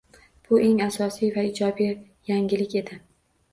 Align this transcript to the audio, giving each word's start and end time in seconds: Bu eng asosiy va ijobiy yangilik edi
Bu 0.45 0.59
eng 0.67 0.81
asosiy 0.85 1.31
va 1.35 1.45
ijobiy 1.51 1.93
yangilik 2.33 2.77
edi 2.83 3.01